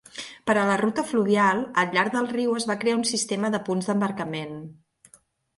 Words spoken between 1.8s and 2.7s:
al llarg del riu es